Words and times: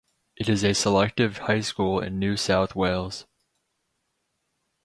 It 0.35 0.49
is 0.49 0.63
a 0.63 0.73
selective 0.73 1.37
high 1.37 1.59
school 1.59 1.99
in 1.99 2.17
New 2.17 2.35
South 2.35 2.75
Wales. 2.75 3.27